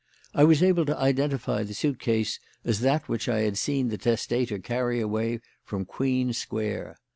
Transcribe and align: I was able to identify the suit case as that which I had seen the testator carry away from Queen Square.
I 0.33 0.45
was 0.45 0.63
able 0.63 0.83
to 0.87 0.97
identify 0.97 1.61
the 1.61 1.75
suit 1.75 1.99
case 1.99 2.39
as 2.65 2.79
that 2.79 3.07
which 3.07 3.29
I 3.29 3.41
had 3.41 3.55
seen 3.55 3.89
the 3.89 3.99
testator 3.99 4.57
carry 4.57 4.99
away 4.99 5.41
from 5.63 5.85
Queen 5.85 6.33
Square. 6.33 6.97